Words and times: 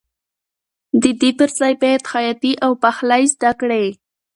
د 1.01 1.03
دې 1.21 1.29
پر 1.39 1.49
ځای 1.59 1.73
باید 1.81 2.01
خیاطي 2.11 2.53
او 2.65 2.71
پخلی 2.83 3.23
زده 3.33 3.51
کړې. 3.59 3.85